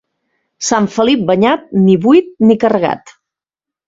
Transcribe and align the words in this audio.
Sant 0.69 0.87
Felip 0.95 1.27
banyat, 1.31 1.67
ni 1.81 1.97
buit 2.05 2.31
ni 2.53 2.57
carregat. 2.65 3.13